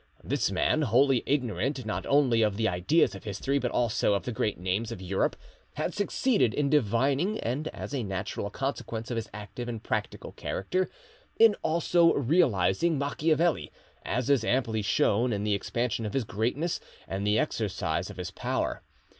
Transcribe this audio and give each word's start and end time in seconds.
This 0.23 0.49
man, 0.51 0.81
wholly 0.81 1.21
ignorant, 1.27 1.85
not 1.85 2.07
only 2.07 2.41
of 2.41 2.57
the 2.57 2.67
ideas 2.67 3.13
of 3.13 3.23
history 3.23 3.59
but 3.59 3.69
also 3.69 4.15
of 4.15 4.23
the 4.23 4.31
great 4.31 4.57
names 4.59 4.91
of 4.91 4.99
Europe, 4.99 5.35
had 5.75 5.93
succeeded 5.93 6.55
in 6.55 6.71
divining, 6.71 7.39
and 7.41 7.67
as 7.67 7.93
a 7.93 8.01
natural 8.01 8.49
consequence 8.49 9.11
of 9.11 9.15
his 9.15 9.29
active 9.31 9.69
and 9.69 9.83
practical 9.83 10.31
character, 10.31 10.89
in 11.37 11.53
also 11.61 12.15
realising 12.15 12.97
Macchiavelli, 12.97 13.69
as 14.03 14.27
is 14.31 14.43
amply 14.43 14.81
shown 14.81 15.31
in 15.31 15.43
the 15.43 15.53
expansion 15.53 16.03
of 16.07 16.13
his 16.15 16.23
greatness 16.23 16.79
and 17.07 17.27
the 17.27 17.37
exercise 17.37 18.09
of 18.09 18.17
his 18.17 18.31
power. 18.31 18.81